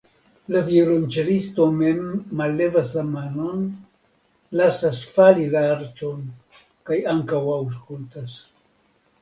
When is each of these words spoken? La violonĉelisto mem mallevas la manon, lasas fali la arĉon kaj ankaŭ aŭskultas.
La 0.53 0.61
violonĉelisto 0.67 1.65
mem 1.81 1.99
mallevas 2.39 2.89
la 2.99 3.03
manon, 3.11 3.61
lasas 4.61 5.03
fali 5.13 5.47
la 5.53 5.63
arĉon 5.75 6.27
kaj 6.91 6.99
ankaŭ 7.17 7.47
aŭskultas. 7.61 8.41